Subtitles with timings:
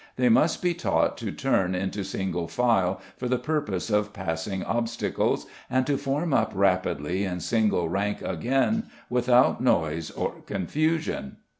[0.15, 5.45] They must be taught to turn into single file for the purpose of passing obstacles,
[5.69, 11.37] and to form up rapidly in single rank again without noise or confusion.